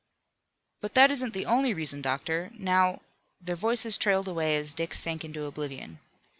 [0.79, 2.49] "But that isn't the only reason, doctor.
[2.57, 3.01] Now"
[3.39, 5.99] Their voices trailed away as Dick sank into oblivion.